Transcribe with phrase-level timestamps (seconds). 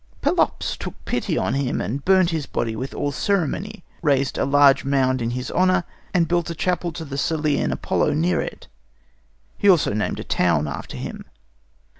[0.23, 4.83] Pelops took pity on him and burnt his body with all ceremony, raised a huge
[4.83, 8.67] mound in his honour, and built a chapel to the Cillean Apollo near it.
[9.59, 11.25] He also named a town after him.